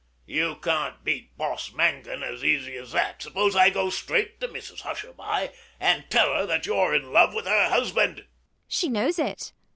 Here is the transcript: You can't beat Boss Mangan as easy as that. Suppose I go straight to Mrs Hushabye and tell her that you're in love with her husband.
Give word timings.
You 0.25 0.55
can't 0.55 1.03
beat 1.03 1.37
Boss 1.37 1.73
Mangan 1.73 2.23
as 2.23 2.43
easy 2.43 2.75
as 2.75 2.91
that. 2.93 3.21
Suppose 3.21 3.55
I 3.55 3.69
go 3.69 3.91
straight 3.91 4.41
to 4.41 4.47
Mrs 4.47 4.81
Hushabye 4.81 5.53
and 5.79 6.09
tell 6.09 6.33
her 6.33 6.47
that 6.47 6.65
you're 6.65 6.95
in 6.95 7.13
love 7.13 7.35
with 7.35 7.45
her 7.45 7.69
husband. 7.69 8.25